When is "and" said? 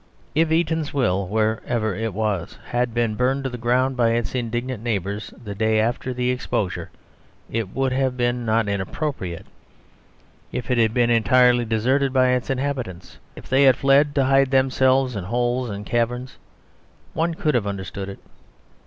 15.69-15.85